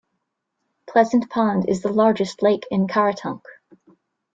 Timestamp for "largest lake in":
1.93-2.87